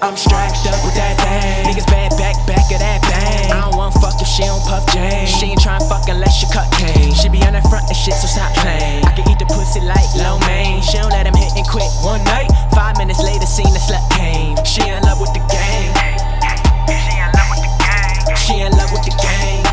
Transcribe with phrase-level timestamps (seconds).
[0.00, 1.66] I'm strapped up with that thing.
[1.66, 3.50] Niggas bad back, back of that bang.
[3.50, 5.26] I don't want fuck if she don't puff Jane.
[5.26, 7.14] She ain't tryna fuck unless she cut cane.
[7.14, 9.02] She be on that front and shit, so stop playing.
[9.02, 10.82] I can eat the pussy like lo mein.
[10.86, 12.46] She don't let him hit and quit one night.
[12.70, 14.54] Five minutes later, seen the slut came.
[14.62, 15.90] She in love with the game.
[16.86, 18.22] She in love with the gang.
[18.38, 19.67] She in love with the game.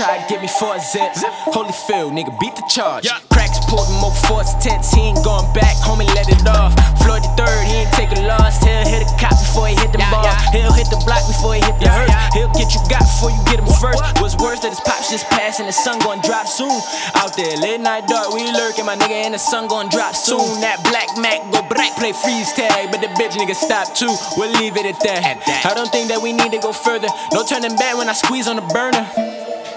[0.00, 1.20] Try to get me four zips.
[1.52, 3.04] Holyfield, nigga, beat the charge.
[3.28, 4.92] Cracks pulled him over force tense.
[4.92, 6.72] He ain't going back, homie, let it off.
[7.04, 8.64] Floyd the third, he ain't take a loss.
[8.64, 10.24] He'll hit a cop before he hit the ball.
[10.56, 12.08] He'll hit the block before he hit the hurt.
[12.32, 14.00] He'll get you got before you get him first.
[14.20, 16.72] What's worse that his pops just passed and the sun gon' drop soon.
[17.20, 20.60] Out there, late night dark, we lurking, my nigga, and the sun gon' drop soon.
[20.64, 24.12] That black Mac go black, play freeze tag, but the bitch nigga stop too.
[24.36, 25.20] We'll leave it at that.
[25.68, 27.08] I don't think that we need to go further.
[27.32, 29.04] No turning back when I squeeze on the burner.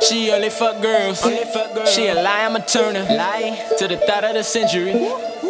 [0.04, 1.24] She only fuck girls.
[1.24, 1.94] Only fuck girls.
[1.94, 3.04] She a lie, I'm a turner.
[3.04, 4.92] Lie to the thought of the century.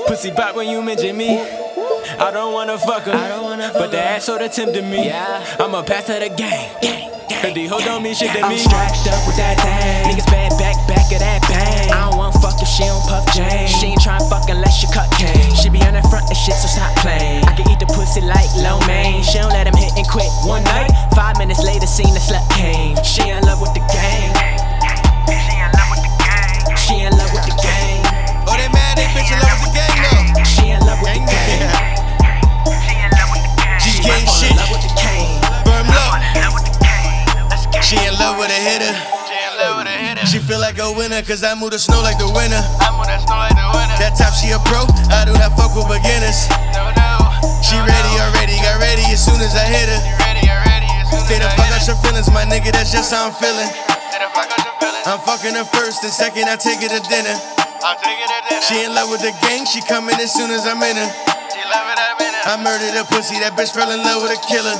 [0.05, 1.41] Pussy pop when you mention me.
[2.19, 5.07] I don't wanna fuck her, I don't wanna fuck but the ass so tempting me.
[5.07, 5.57] Yeah.
[5.59, 6.69] I'm a pass to the gang.
[6.81, 8.55] gang, gang Cause these hoes don't mean shit to me.
[8.55, 10.13] I'm strapped up with that thing.
[10.13, 11.89] Niggas bad back, back of that bang.
[11.89, 13.67] I don't want fuck if she don't puff Jane.
[13.67, 15.55] She ain't tryna fuck unless she cut cane.
[15.57, 17.43] She be on that front and shit, so stop playing.
[17.49, 19.23] I can eat the pussy like lo mein.
[19.23, 20.93] She don't let him hit and quit one night.
[21.15, 22.95] Five minutes later, seen the slut came.
[23.01, 24.02] She in love with the gang.
[38.43, 38.91] With a hitter.
[39.23, 40.25] She in love with a hitter.
[40.27, 42.59] She feel like a winner, cause I move the snow like the winner.
[42.83, 43.95] I'm on that snow like the winner.
[44.03, 44.83] That top, she a pro.
[45.15, 46.51] I do not fuck with beginners.
[46.75, 47.23] No, no.
[47.63, 50.01] She ready already, got ready as soon as I hit her.
[50.03, 50.89] You ready, you ready.
[50.91, 53.31] As soon Say as the I fuck out your feelings, my nigga, that's just how
[53.31, 53.71] I'm feeling.
[54.11, 55.07] Say the fuck out your feelings.
[55.07, 57.35] I'm fucking her first, and second I take her to dinner.
[57.79, 58.67] I'm taking it dinner.
[58.67, 61.09] She in love with the gang, she coming as soon as I'm in her.
[61.47, 62.43] She love it, I'm in it.
[62.43, 64.75] I murdered a pussy, that bitch fell in love with a killer.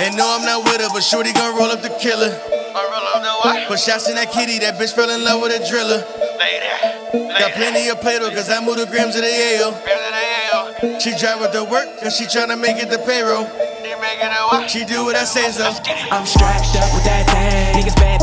[0.00, 2.32] And no, I'm not with her, but Shorty gon' roll up the killer.
[2.32, 3.68] I roll up the what?
[3.68, 6.04] Put shots in that kitty, that bitch fell in love with a driller.
[6.38, 7.38] Lay there.
[7.38, 9.72] Got plenty of Play-Doh, cause I move the grams of the Yale.
[9.84, 11.00] Grams of the Yale.
[11.00, 13.44] She drive with the work, cause she tryna make it the payroll.
[13.84, 14.70] She making it what?
[14.70, 15.68] She do what I say so.
[16.10, 17.82] I'm strapped up with that thing.
[17.82, 18.20] Niggas bad